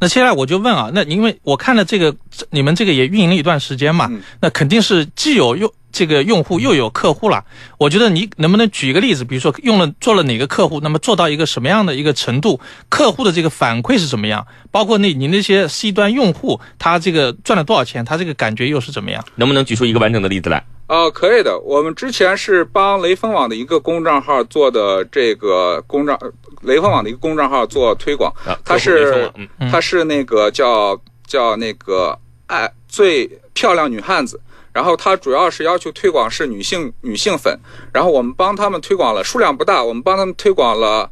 [0.00, 2.14] 那接下来我就问啊，那因为我看了这个
[2.50, 7.44] 你们这个也运营了一段时间嘛，嗯那肯定是既有用这个用户又有客户了。
[7.78, 19.24] 我觉得你能不能举一个例子，比如说用了做了哪个客户，那么做到一个什么样的一个程度，客户的这个反馈是怎么样，包括那你那些 C 端用户他这个赚了多少钱，他这个感觉又是怎么样？
[19.34, 20.62] 能不能举出一个完整的例子来？
[20.88, 21.58] 哦，可以的。
[21.60, 26.18] 我们之前是帮雷锋网的一个公众账号做的这个公账，
[26.62, 34.40] 雷锋网的一个公众账号做推广，啊，它客户没错是他嗯，嗯它是那个叫叫那个爱最漂亮女汉子。
[34.70, 37.58] 然后它主要是要求推广是女性女性粉，
[37.92, 41.10] 然后我们帮他们推广了，数量不大，我们帮他们推广了，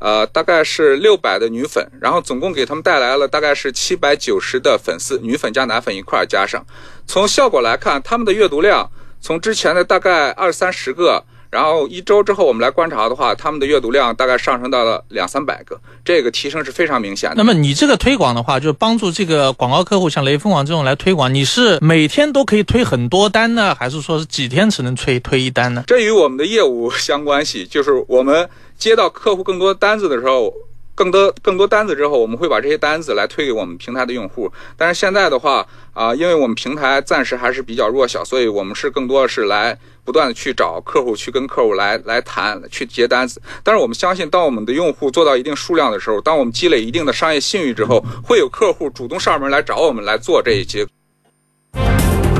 [0.00, 6.64] 呃，大概是六百的女粉，然后总共给他们带来了大概是七百九十的粉丝，女粉加男粉一块儿加上。
[7.06, 8.90] 从效果来看，他们的阅读量
[9.24, 17.36] 从之前的大概二三十个，然后一周之后我们来观察的话，他们的阅读量大概上升到了两三百个，这个提升是非常明显的。
[17.36, 25.82] 那么你这个推广的话，就是帮助这个广告客户，像雷锋网这种来推广，你是每天都可以推很多单呢，还是说是几天只能推推一单呢？
[25.86, 30.52] 这与我们的业务相关系，就是我们接到客户更多单子的时候，
[30.94, 34.50] 更多更多单子之后，我们会把这些单子来推给我们平台的用户。
[34.76, 43.40] 但是现在的话啊、因为我们平台暂时还是比较弱小，所以我们是更多的是来不断的去找客户，去跟客户来来谈，去接单子。
[43.62, 50.84] 但是我们相信，当我们的用户做到一定数量的时候，当我们积累一定的商业信誉之后，会有客户主动上门来找我们来做这一些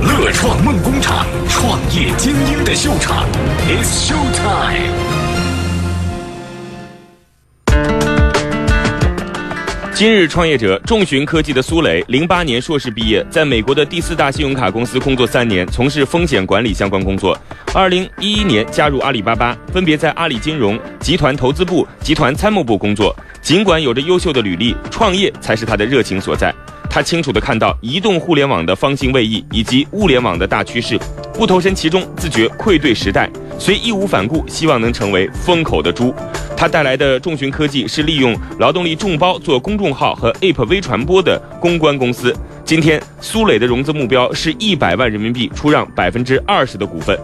[0.03, 3.25] 乐创梦工厂，创业精英的秀场
[3.69, 5.14] ，It's Show Time。
[9.95, 17.39] 今日创业者众寻科技的苏磊，零八年硕士毕业，在美国的第四大信用卡公司工作三年，从事风险管理相关工作。
[17.73, 23.15] 二零一一年加入阿里巴巴，分别在阿里金融、集团投资部、集团参谋部工作。
[23.41, 26.53] 尽管有着优秀的履历，创业才是他的热情所在。
[26.95, 30.97] 他清楚地看到移动互联网的方兴未艾以及物联网的大趋势，
[31.37, 33.29] 不投身其中，自觉愧对时代，
[33.59, 36.15] 虽义无反顾，希望能成为风口的猪。
[36.57, 42.33] 他带来的众寻科技是利用劳动力众包做公众号和 App 微传播的公关公司。
[42.65, 47.19] 今天，苏磊的融资目标是一百万人民币，出让百分之二十的股份。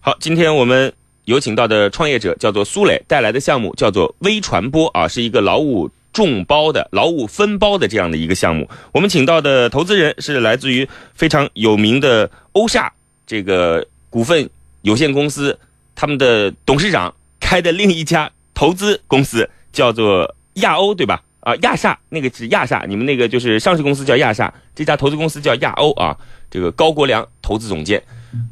[0.00, 0.90] 好，今天我们
[1.30, 8.68] 有请到的创业者叫做苏磊，带来的项目叫做微传播啊，是一个劳务众包的劳务分包的这样的一个项目。
[8.90, 12.90] 我们请到的投资人是来自于非常有名的欧煞
[13.28, 14.50] 这个股份
[14.82, 15.56] 有限公司，
[15.94, 21.22] 他们的董事长开的另一家投资公司叫做亚欧，对吧？
[21.40, 26.16] 啊，亚厦那个是亚厦，你们那个就是上市公司叫亚厦，这家投资公司叫亚欧啊。
[26.50, 28.02] 这个高国良投资总监，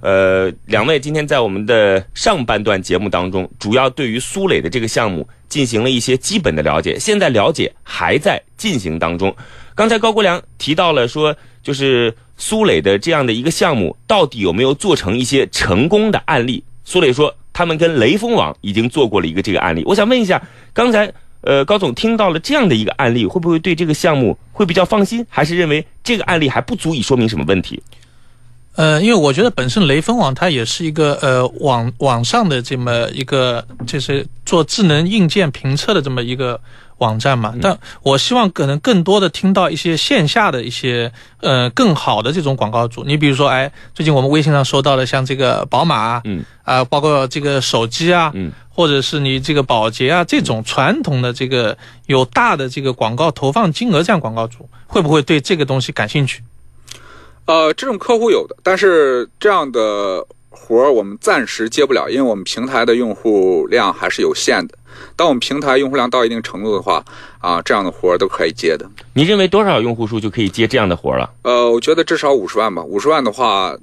[0.01, 9.35] 呃，两位今天在我们的上半段节目当中，主要对于苏磊的这个项目进行了一些基本的了解，现在了解还在进行当中。
[9.74, 16.62] 刚才高国良提到了说，就是苏磊的这样的一个项目，到底有没有做成一些成功的案例？
[16.85, 19.83] 苏磊说，他们跟雷锋网已经做过了一个这个案例。
[19.85, 20.40] 我想问一下，
[20.72, 27.83] 刚才呃高总听到了这样的一个案例，会不会对这个项目会比较放心，还是认为这个案例还不足以说明什么问题？
[28.77, 36.61] 呃，因为我觉得本身雷锋网它也是一个呃网网上的这么一个，就是做智能硬件评测的这么一个
[36.98, 37.54] 网站嘛。
[37.61, 43.02] 但我希望可能更多的听到一些线下的一些呃更好的这种广告主。
[43.04, 56.44] 你比如说，哎，最近我们微信上收到的像这个宝马啊，嗯啊、包括这个手机啊，嗯或者是你这个保洁啊这种传统的这个有大的这个广告投放金额这样广告主，会不会对这个东西感兴趣？
[57.46, 64.78] 呃，这种客户有的，但是这样的活儿我们暂时接不了，因为我们平台的用户量还是有限的。
[65.16, 67.05] 当我们平台用户量到一定程度的话，
[67.38, 68.88] 啊，这样的活儿都可以接的。
[69.14, 71.31] 你认为多少用户数就可以接这样的活儿了？
[71.42, 72.83] 呃，我觉得至少五十万吧。
[72.83, 73.77] 五十万的话，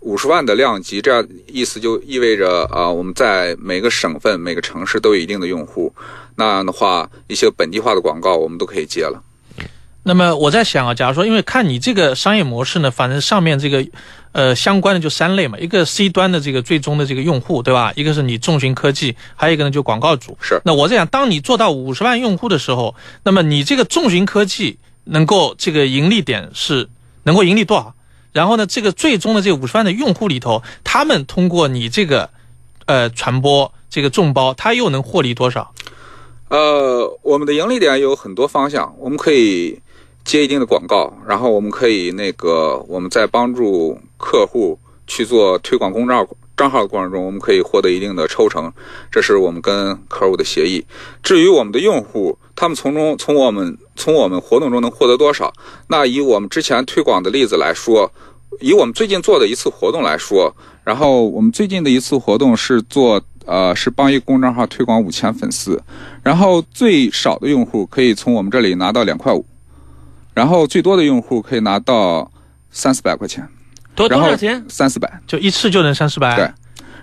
[0.00, 5.92] 五十万的量级，这样意思就意味着啊、我们在每个省份、每个城市都有一定的用户。
[6.36, 9.22] 那样的话，一些本地化的广告我们都可以接了。
[10.04, 13.84] 那么我在想啊，假如说，因为看你这个商业模式呢，反正上面这个，
[14.38, 17.92] 呃，相关的就三类嘛，一个 C 端的这个最终的这个用户，对吧？
[17.96, 20.38] 一个是你众寻科技，还有一个呢就广告主。
[20.40, 26.88] 是那我在想，当你做到五十万用户的时候，那么你这个众寻科技能够这个盈利点是
[27.24, 27.94] 能够盈利多少？
[28.30, 32.30] 然后呢，这个最终的这五十万的用户里头，他们通过你这个
[32.86, 35.74] 呃传播这个众包，他又能获利多少？
[36.48, 39.80] 呃，我们的盈利点有很多方向，我们可以
[40.28, 48.70] 接一定的广告，然后我们可以那个我们在帮助客户去做推广公众号账号的过程中，我们可以获得一定的抽成，
[49.10, 50.84] 这是我们跟客户的协议。
[51.22, 55.50] 至于我们的用户，他们从中从我们从我们活动中能获得多少，
[55.86, 58.12] 那以我们之前推广的例子来说，
[58.60, 65.82] 以我们最近做的一次活动来说，然后我们最近的一次活动是做呃是帮一个公众号推广五千粉丝，
[66.22, 69.42] 然后最少的用户可以从我们这里拿到两块五，
[70.38, 72.30] 然后最多的用户可以拿到
[72.70, 73.44] 三四百块钱，
[73.96, 74.64] 多多少钱？
[74.68, 76.36] 三四百，就一次就能三四百？
[76.36, 76.48] 对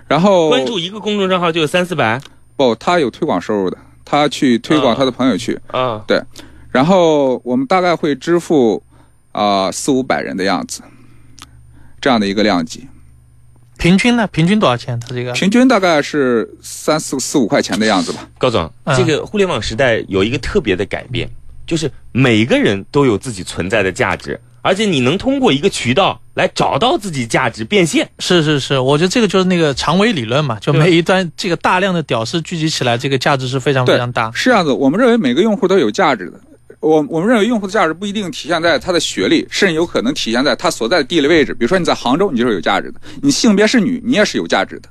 [0.08, 2.18] 然后关注一个公众账号就有三四百
[2.56, 6.02] 不，他有推广收入的，他去推广他的朋友去，啊！
[6.08, 6.18] 对
[6.70, 8.82] 然后我们大概会支付
[9.32, 10.80] 啊四五百人的样子，
[12.00, 12.88] 这样的一个量级，
[13.76, 14.26] 平均呢？
[14.28, 14.98] 平均多少钱？
[14.98, 18.26] 他这个平均大概是三四四五块钱的样子吧。
[18.38, 21.28] 高总，嗯这个互联网时代有一个特别的改变，
[21.66, 28.08] 就是每个人都有自己存在的价值，而且你能通过一个渠道来找到自己价值变现。
[28.18, 34.30] 是是是，我觉得这个就是那个长尾理论嘛，就每一端这个大量的屌丝聚集起来，这个价值是非常非常大。
[34.32, 36.40] 是这样子，我们认为每个用户都有价值的。
[36.80, 41.52] 我我们认为用户的价值不一定体现在他的学历，甚至有可能体现在他所在的地理位置。
[41.54, 44.88] 比如说你在杭州，你就是有价值的；你性别是女，你也是有价值的。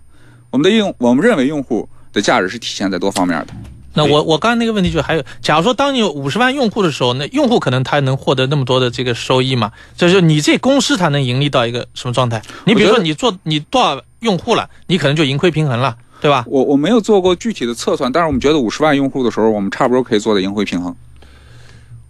[0.50, 3.54] 我们的用我们认为用户的价值是体现在多方面的。
[3.96, 9.72] 那我我刚才那个问题就还有，假如说当你有五十万用户的时候，那用户可能他能获得那么多的这个收益嘛？
[9.96, 12.42] 就是你这公司才能盈利到一个什么状态？
[12.66, 16.46] 你比如说你做你多少用户了，你可能就盈亏平衡了，对吧？
[16.48, 20.96] 我我没有做过具体的测算，但是我们觉得五十万用户的时候，我们差不多可以做到盈亏平衡。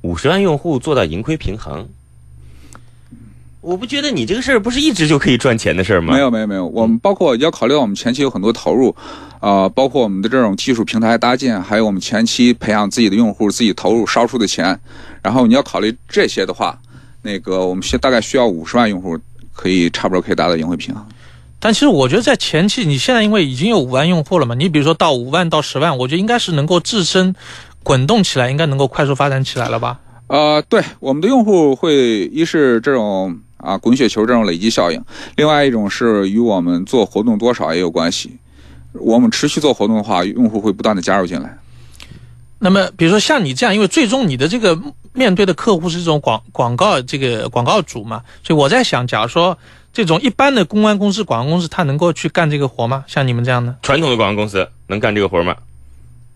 [0.02, 1.88] 五十万用户做到盈亏平衡，
[3.66, 6.14] 我不觉得你这个事儿不是一直就可以赚钱的事儿吗？
[6.14, 8.96] 没有没有没有，我们包括要考虑到我们前期有很多投入，
[9.40, 14.80] 呃，包括我们的这种技术平台搭建，还有我们前期培养自己的用户，自己投入烧出的钱，
[15.24, 16.78] 然后你要考虑这些的话，
[17.24, 19.18] 那个我们需大概需要五十万用户，
[19.52, 21.04] 可以差不多可以达到盈亏平衡。
[21.60, 27.34] 但其实我觉得在前期，你现在因为已经有五万用户了嘛，你比如说到五万到十万，我觉得应该是能够自身
[27.82, 30.00] 滚动起来，应该能够快速发展起来了吧？
[30.28, 35.04] 呃，对，我们的用户会一是这种啊滚雪球这种累积效应，
[35.36, 38.38] 另外一种是与我们做活动多少也有关系。
[38.94, 41.58] 我们持续做活动的话，用户会不断的加入进来。
[42.60, 44.80] 那么，比如说像你这样，因为最终你的这个
[45.12, 49.58] 面对的客户是这种广广告这个广告主嘛，所以我在想，假如说
[49.92, 53.04] 这种一般的公关公司、广告公司，他能够去干这个活吗？
[53.08, 53.76] 像你们这样的？
[53.82, 55.56] 传统的广告公司能干这个活吗？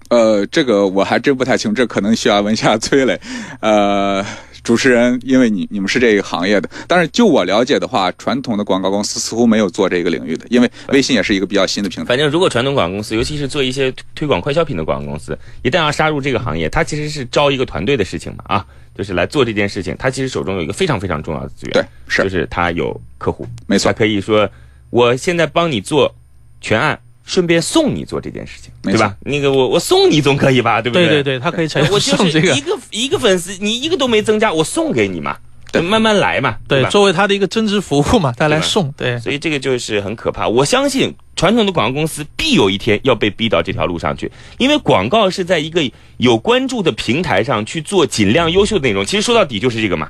[0.10, 3.20] 呃，这个我还真不太清，这可能需要问一下 崔磊。
[3.62, 4.26] 呃，
[4.70, 12.08] 主持人，因为你你们是这个行业的，但是就我了解的话，传统的广告公司似乎没有做这个领域的，因为微信也是一个比较新的平台。
[12.08, 19.96] 反正如果传统广告公司，尤其是做一些推广快消品的广告公司，一旦要杀入这个行业，它其实是招一个团队的事情嘛啊，就是来做这件事情。
[19.98, 24.48] 它其实手中有一个非常非常重要的资源，对，是就是它有客户，没错它可以说
[24.92, 26.14] 我现在帮你做
[26.62, 27.00] 全案，
[27.30, 29.16] 顺便送你做这件事情，对吧？
[29.22, 32.60] 那个我我送你总可以吧，对不对对对对，他可以采我就是一。
[32.62, 35.38] 个一个粉丝，你一个都没增加，我送给你嘛，
[35.72, 36.90] 对慢慢来嘛，对，吧？
[36.90, 38.92] 作为他的一个增值服务嘛，他来送。
[38.94, 40.48] 对，所以这个就是很可怕。
[40.48, 45.88] 我相信传统的广告公司必有一天要被逼到这条路上去，因为广告是在一个
[46.18, 49.06] 有关注的平台上去做尽量优秀的内容。
[49.06, 50.10] 其实说到底就是这个嘛，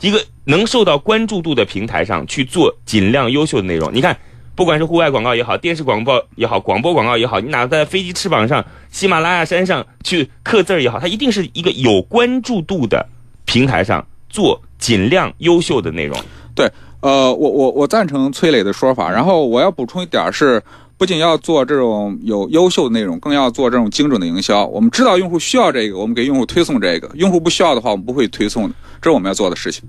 [0.00, 3.88] 一个能受到关注度的平台上去做尽量优秀的内容。
[3.94, 4.18] 你看，
[4.56, 13.06] 不管是户外广告也好，电视广告也好，广播广告也好，你哪怕在飞机翅膀上、喜马拉雅山上去刻字儿也好，它一定是一个有关注度的
[13.44, 16.18] 平台上做尽量优秀的内容。
[16.54, 16.66] 对，
[17.00, 20.62] 呃，我我我赞成崔磊的说法，然后我要补充一点是，
[20.96, 24.64] 不仅要做这种有优秀的内容，更要做这种精准的营销。
[24.68, 28.74] 我们知道用户需要这个，我们给用户推送这个；用户不需要的话，我们不会推送的。
[29.02, 29.82] 这是我们要做的事情。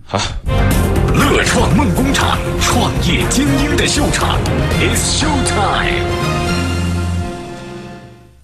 [1.19, 4.39] 乐创梦工厂，创业精英的秀场
[4.79, 6.05] ，It's Show Time。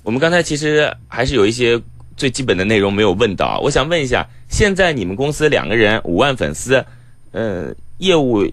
[0.03, 1.79] 我们刚才其实还是有一些
[2.17, 6.83] 最基本的内容没有问到啊，我想问一下，现在你们公司两个人五万粉丝，
[7.31, 8.43] 呃，业务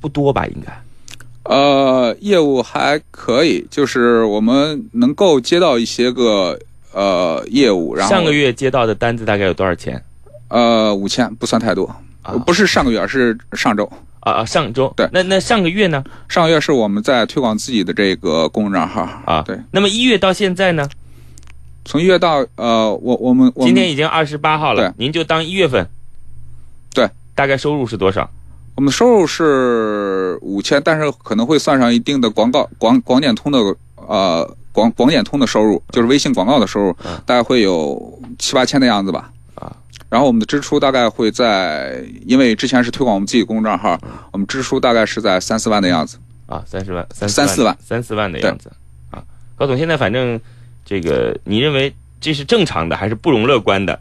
[0.00, 0.46] 不多吧？
[0.46, 0.82] 应该
[1.44, 6.58] 呃，业务还可以，就是我们能够接到一些个
[6.92, 10.02] 呃业务，然后上个月接到的单子大概有多少钱？
[10.48, 11.94] 呃五千不算太多，
[12.32, 13.90] 啊不是上个月，而是上周。
[14.20, 16.04] 啊啊，上周对那那上个月呢？
[16.28, 20.86] 上个月是我们在推广自己的这个公众账号啊，对，那么一月到现在呢？
[21.84, 25.88] 从一月到呃，我我们我们今天已经二十八号了对，您就当一月份，
[26.92, 28.28] 对，大概收入是多少？
[28.74, 33.58] 我们的收入是五千，但是可能会算上一定的广告广广点通的
[33.94, 39.30] 呃广广点通的收入，就是微信广告的收入，嗯大概会有七八千的样子吧。
[40.08, 43.98] 啊，然后我们的支出大概会在，因为之前是推广我们自己公众账号，
[44.32, 46.18] 我们支出大概是在三四万的样子。
[46.46, 48.72] 啊，三十万，三三四万三四万的样子
[49.10, 49.22] 啊。
[49.54, 50.40] 高总，现在反正
[50.84, 54.00] 这个，你认为这是正常的还是不容乐观的？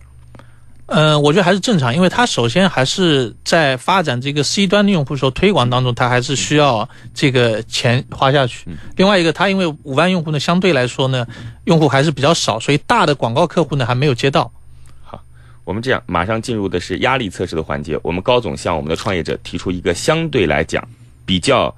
[0.85, 8.65] 嗯，我觉得还是正常，因为它首先还是在发展这个 C 端的用户时候推广当中，它还是需要这个钱花下去。
[8.95, 11.27] 另外一个，它因为五万用户呢，相对来说呢，
[11.65, 14.49] 用户还是比较少，所以大的广告客户呢还没有接到。
[15.67, 17.99] 我们这样，马上进入的是压力测试的环节。
[18.01, 20.81] 我们高总向我们的创业者提出一个相对来讲
[21.25, 21.75] 比较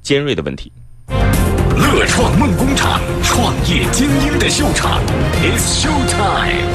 [0.00, 0.70] 尖锐的问题。
[1.08, 5.02] 乐创梦工厂，创业精英的秀场
[5.42, 6.68] ，It's Show Time。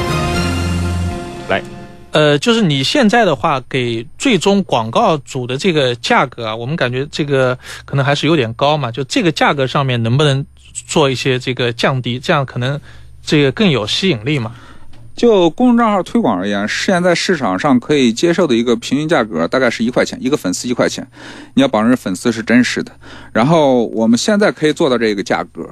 [1.47, 1.63] 来，
[2.11, 8.91] 呃，就是你现在的话，给最终广告主的这个价格啊，我们感觉这个可能还是有点高嘛。
[8.91, 12.77] 就这个价格上面能不能做一些这个降低，这样可能
[13.23, 14.53] 这个更有吸引力嘛？
[15.17, 21.05] 就公众账号推广而言，现在市场上可以接受的一个平均价格大概是一块钱，一个粉丝一块钱。
[21.55, 22.91] 你要保证粉丝是真实的。
[23.33, 25.67] 然后我们现在可以做到这个价格，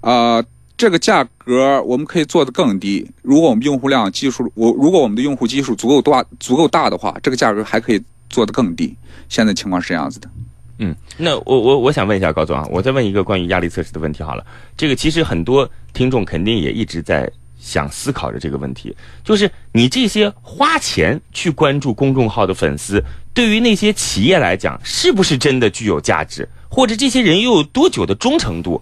[0.00, 0.42] 啊、
[0.78, 3.06] 这个价格我们可以做得更低。
[3.20, 8.96] 如果我们用户量基数，我如果我们的用户基数足够大、足够大的话，这个价格还可以做得更低。
[9.28, 10.30] 现在情况是这样子的。
[10.78, 14.46] 嗯，那我我我想问一下高总啊，我再问一个关于压力测试的问题好了。
[14.78, 18.94] 这个其实很多听众肯定也一直在想思考着这个问题，
[19.24, 23.02] 就是你这些花钱去关注公众号的粉丝，
[23.34, 26.48] 对于那些企业来讲，是不是真的具有价值？
[26.68, 28.80] 或者这些人又有多久的忠诚度？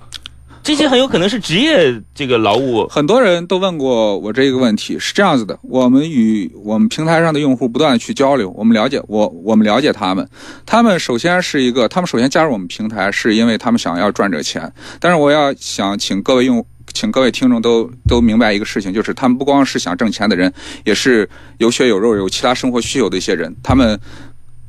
[0.62, 2.88] 这些很有可能是职业这个劳务。
[2.88, 10.28] 很多人都问过我这个问题，是这样子的：我们与我们平台上的用户不断的去交流，我们了解我，我们了解他们。
[10.66, 14.72] 他们首先是一个，他们首先加入我们平台，是因为他们想要赚这钱。
[14.98, 16.66] 但是我要想请各位用，
[16.97, 20.53] 请各位听众都都明白一个事情，就是他们不光是想挣钱的人，
[20.84, 21.28] 也是
[21.59, 23.55] 有血有肉、有其他生活需求的一些人。
[23.62, 24.01] 他们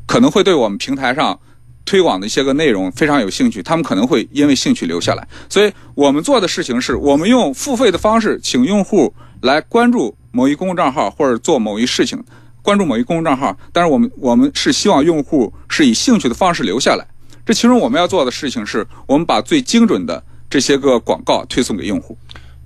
[0.05, 1.39] 可能会对我们平台上。
[1.89, 5.25] 推广的一些个内容非常有兴趣，他们可能会因为兴趣留下来。
[5.47, 12.21] 所以我们做的事情是，我们用付费的方式，请用户来关注某一公众账号或者做某一事情，
[12.61, 13.57] 关注某一公众账号。
[13.71, 17.07] 但是我们我们是希望用户是以兴趣的方式留下来。
[17.45, 22.17] 这其中我们要做的事情是，我们把最精准的这些个广告推送给用户。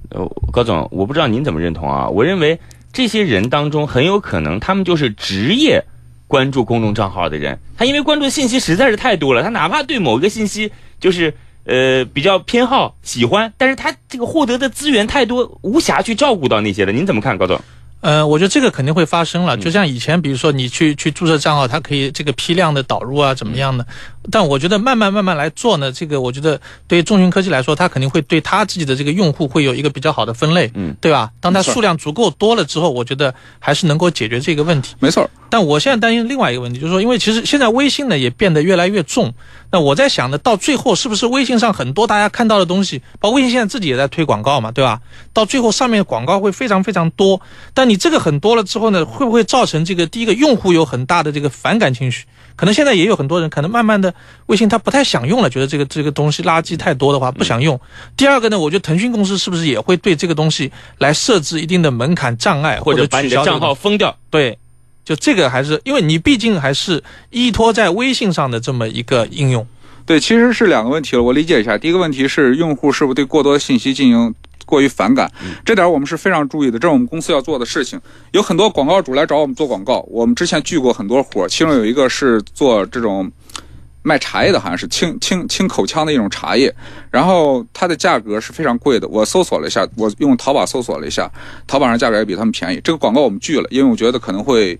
[0.09, 2.07] 呃，高总，我不知道您怎么认同啊？
[2.09, 2.59] 我认为
[2.91, 5.83] 这些人当中很有可能他们就是职业。
[6.27, 11.33] 关注公众账号的人，他因为关注的信息实在是太多了，他哪怕对某一个信息就是
[11.65, 16.93] 呃比较偏好喜欢，但是他这个获得的资源太多，无暇去照顾到那些了。
[16.93, 17.59] 您怎么看，高总？
[17.99, 19.57] 呃，我觉得这个肯定会发生了。
[19.57, 23.85] 就像以前，比如说你去去注册账号，它可以这个批量的导入啊，怎么样的？
[24.29, 31.31] 但我觉得慢慢慢慢来做呢，这个我觉得对于中讯科技来说，它肯定会对它自己的这个用户会有一个比较好的分类，嗯，对吧？
[31.39, 34.95] 当它数量足够多了之后，我觉得还是能够解决这个问题。
[34.99, 35.27] 没错。
[35.49, 39.33] 但我现在担心另外一个问题，就是说，因为其实现在微信呢也变得越来越重。
[39.71, 45.01] 那我在想呢，到最后是不是微信上很多大家看到的东西，包括微信现在自己也在推广告嘛，对吧？
[45.33, 47.41] 到最后上面广告会非常非常多。
[47.73, 52.25] 但你这个很多了之后呢，会不会造成这个第一个用户有很大的这个反感情绪？
[52.55, 54.13] 可能现在也有很多人可能慢慢的
[54.47, 57.79] 微信他不太想用了，觉得这个这个东西垃圾太多的话不想用。
[58.15, 64.15] 第二个呢，我觉得腾讯公司是不是也会对这个东西来设置一定的门槛障碍，或者把你的账号封掉？
[64.29, 64.57] 对。
[65.03, 69.65] 就这个还是因为你毕竟还是依托在微信上的这么一个应用，
[70.05, 71.23] 对，其实是两个问题了。
[71.23, 74.33] 我理解一下，第一个问题是用户是不是对过多的信息进行
[74.65, 75.31] 过于反感？
[75.65, 77.99] 这点我们是非常注意的，这是我们公司要做的事情。
[78.31, 83.31] 有很多广告主来找我们做广告，我们之前聚过很多活，其中有一个是做这种
[84.03, 86.73] 卖茶叶的，好像是清清清口腔的一种茶叶，
[87.09, 89.07] 然后它的价格是非常贵的。
[89.07, 91.31] 我搜索了一下，我用淘宝搜索了一下，
[91.67, 92.81] 淘宝上价格也比他们便宜。
[92.83, 94.79] 这个广告我们拒了，因为我觉得可能会。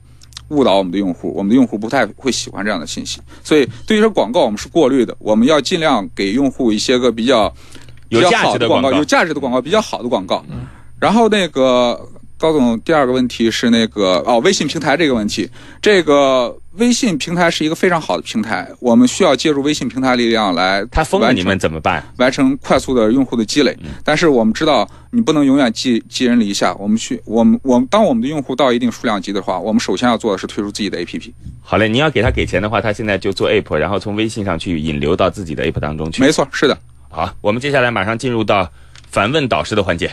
[0.51, 7.47] 误导我们的用户，我们的用户不太会喜欢这样的信息，所以对于这广告我们是过滤的，我们要尽量给用户一些个比较
[8.11, 10.45] 有价值的广告，有价值的广告，比较好的广告。
[10.99, 11.99] 然后那个。
[12.41, 15.47] 高总，第二个问题是那个哦，微信平台这个问题。
[15.79, 20.83] 这个微信平台是一个非常好的平台，我们需要借助微信平台力量来。
[20.89, 22.03] 他封了你们怎么办？
[22.17, 23.77] 完成快速的用户的积累。
[24.03, 26.73] 但是我们知道，你不能永远寄寄人篱下。
[26.79, 31.31] 我们需我们我们当我们的用户到一定数量级的话，我们首先要做的是推出自己的 APP。
[31.61, 36.23] 好嘞，你要给他给钱的话，他现在就做 App，然后从微信上去引流到自己的 App 当中去。
[36.23, 36.75] 没错，是的。
[37.13, 38.71] 好，我们接下来马上进入到
[39.09, 40.09] 反问导师的环节。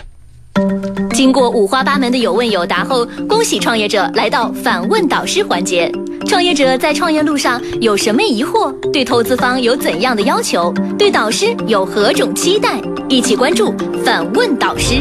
[1.13, 5.91] 经过五花八门的有问有答后，恭喜创业者来到反问导师环节。
[6.27, 8.73] 创业者在创业路上有什么疑惑？
[8.91, 10.75] 对投资方有怎样的要求？
[10.99, 12.81] 对导师有何种期待？
[13.09, 13.73] 一起关注
[14.05, 14.97] 反问导师。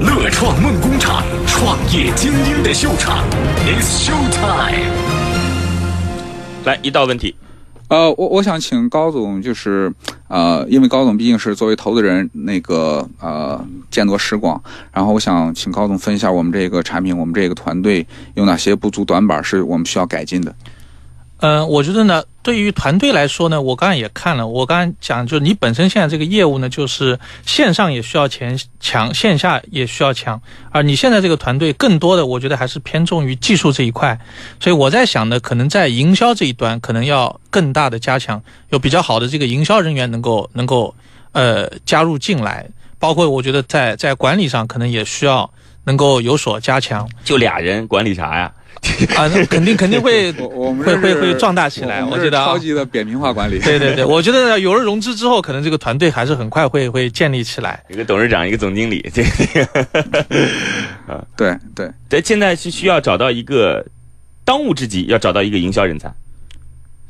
[0.00, 3.24] 乐创梦工厂，创业精英的秀场
[3.66, 4.92] ，It's Show Time。
[6.64, 7.34] 来一道问题。
[7.88, 9.90] 呃，我我想请高总，就是，
[10.28, 14.62] 呃，因为高总毕竟是作为投资人，那个呃见多识广，
[14.92, 20.54] 然后我想请高总分一下我们这个产品，我们这个团队有哪些不足短板，是我们需要改进的。
[21.40, 27.16] 嗯，我觉得呢，对于团队来说呢，我刚才也看了，我刚才讲，就是你本身现在这个业务呢，就是
[27.46, 30.40] 线上也需要强强，线下也需要强，
[30.72, 34.18] 而你现在这个团队更多的，我觉得还是偏重于技术这一块，
[34.58, 40.92] 所以我在想呢，可能在营销这一端，可能要更大的加强，有比较好的这个营销人员能够能够
[41.30, 42.68] 呃加入进来，
[42.98, 45.48] 包括我觉得在在管理上，可能也需要
[45.84, 47.08] 能够有所加强。
[47.22, 48.52] 就俩人管理啥呀？
[49.16, 52.04] 啊，那肯定肯定会， 我们会会会壮大起来。
[52.04, 53.58] 我觉得超级的扁平化管理。
[53.58, 57.82] 对对对， 我觉得有了融资之后，可能这个团队还是很快会会建立起来。
[57.88, 59.62] 一个董事长，一个总经理，这个
[61.06, 63.84] 啊，对对对，现在是需要找到一个
[64.44, 66.12] 当务之急，要找到一个营销人才。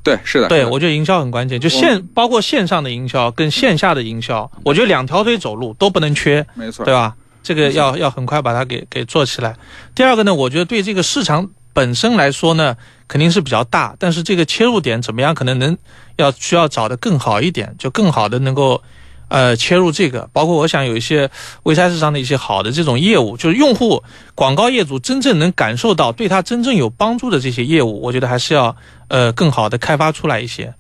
[0.02, 7.14] 对，是的，对我觉得营销很关键，就线包括线上的营销跟线下的营销，我觉得两条腿走路都不能缺，没错，对吧？
[7.48, 9.56] 这个要要很快把它给给做起来。
[9.94, 11.48] 第二个呢，我觉得对这个市场。
[11.72, 12.76] 本身来说呢，
[13.06, 15.78] 肯定是比较大，但是这个切入点怎么样，可能能
[16.16, 18.82] 要需要找的更好一点，就更好的能够。
[19.28, 21.30] 呃，切入这个，包括我想有一些
[21.64, 24.02] 微菜市场的一些好的这种业务，就是用户
[24.34, 28.74] 广告业主真正能感受到对他真正有帮助的这些业务，我觉得还是要
[29.08, 30.72] 呃更好的开发出来一些。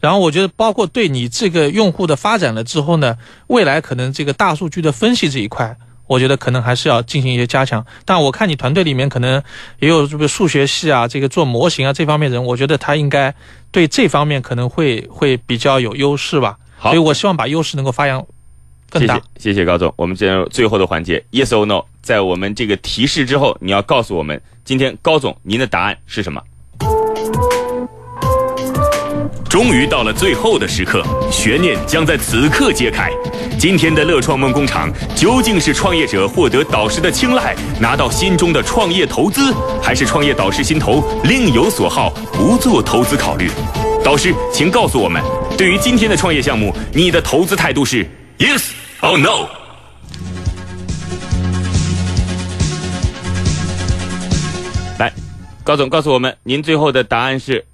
[0.00, 7.84] 然后我觉得，包括对你这个用户的发展了之后呢，未来可能这个大数据的分析这一块，我觉得可能还是要进行一些加强。
[8.04, 9.42] 但我看你团队里面可能
[9.78, 13.34] 也有这个数学系啊，这个做模型啊这方面人，我觉得他应该
[13.70, 16.58] 对这方面可能会会比较有优势吧。
[16.76, 18.26] 好所以我希望把优势能够发扬
[18.90, 19.52] 更大谢谢。
[19.52, 26.42] 谢谢高总，我们进入最后的环节，yes or no，在我们这个提示之后，你要告诉我们，今天高总您的答案是什么？
[29.48, 33.10] 终于到了最后的时刻，悬念将在此刻揭开。
[33.58, 43.48] 今天的乐创梦工厂究竟是创业者获得导师的青睐，拿到心中的创业投资，还是创业导师心头另有所好，不做投资考虑？
[44.04, 45.22] 导师，请告诉我们，
[45.56, 48.04] 对于今天的创业项目，你的投资态度是
[48.38, 49.46] yes or no？
[54.98, 55.12] 来，
[55.62, 57.64] 高总告诉我们，您最后的答案是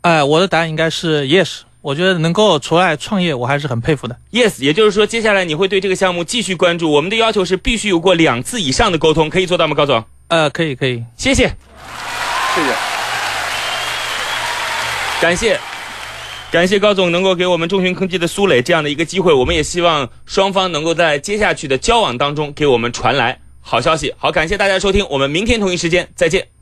[0.00, 1.67] 哎，我的答案应该是 yes。
[1.88, 4.14] 我觉得能够出来创业，我还是很佩服的。
[4.30, 6.92] yes，也就是说，接下来你会对这个项目继续关注。
[6.92, 10.04] 我们的要求是必须有过两次以上的沟通，可以做到吗，高总？
[10.26, 11.02] 呃，可以，可以。
[11.16, 12.74] 谢谢，谢谢。
[15.22, 15.58] 感谢，
[16.50, 19.32] 感谢高总能够给我们中讯科技的苏磊这样的一个机会。
[19.32, 24.12] 我们也希望双方能够在接下去的交往当中给我们传来好消息。
[24.18, 26.57] 好，感谢大家收听，我们明天同一时间再见。